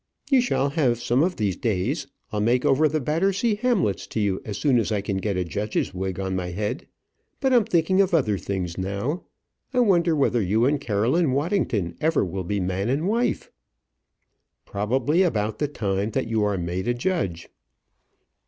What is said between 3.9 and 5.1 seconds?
to you as soon as I